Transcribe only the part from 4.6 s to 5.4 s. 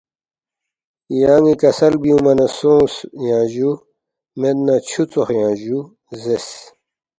نہ چُھو ژوخ